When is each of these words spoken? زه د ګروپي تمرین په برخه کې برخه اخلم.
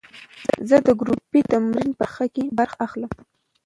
زه 0.69 0.77
د 0.87 0.87
ګروپي 0.99 1.41
تمرین 1.51 1.89
په 1.93 1.97
برخه 2.01 2.25
کې 2.35 2.43
برخه 2.57 2.77
اخلم. 2.87 3.11